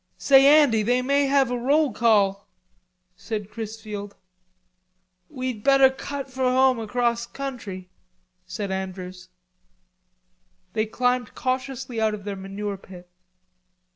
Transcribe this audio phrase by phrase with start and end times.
[0.17, 2.47] "Say, Andy, they may have a roll call,"
[3.15, 4.15] said Chrisfield.
[5.29, 7.87] "We'd better cut for home across country,"
[8.47, 9.29] said Andrews.
[10.73, 13.11] They climbed cautiously out of their manure pit.